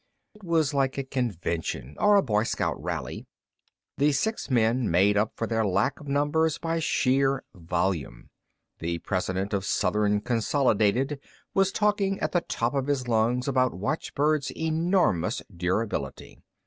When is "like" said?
0.73-0.97